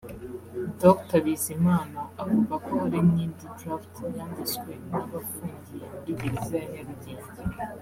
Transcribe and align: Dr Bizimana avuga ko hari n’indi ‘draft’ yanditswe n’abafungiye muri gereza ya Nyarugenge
Dr 0.81 1.19
Bizimana 1.25 1.99
avuga 2.21 2.53
ko 2.65 2.69
hari 2.81 2.99
n’indi 3.11 3.45
‘draft’ 3.57 3.95
yanditswe 4.17 4.71
n’abafungiye 4.89 5.85
muri 5.99 6.11
gereza 6.19 6.55
ya 6.61 6.67
Nyarugenge 6.71 7.31